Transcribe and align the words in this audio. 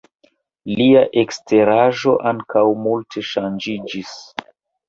Lia 0.79 1.03
eksteraĵo 1.23 2.15
ankaŭ 2.31 2.65
multe 2.87 3.25
ŝanĝiĝis. 3.35 4.19